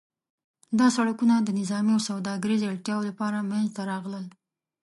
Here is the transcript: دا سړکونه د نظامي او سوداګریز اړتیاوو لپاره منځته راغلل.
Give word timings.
دا 0.79 0.87
سړکونه 0.97 1.35
د 1.41 1.49
نظامي 1.59 1.91
او 1.95 2.01
سوداګریز 2.09 2.61
اړتیاوو 2.71 3.07
لپاره 3.09 3.47
منځته 3.51 3.81
راغلل. 3.91 4.25